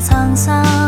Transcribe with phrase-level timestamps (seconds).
[0.00, 0.85] 沧桑。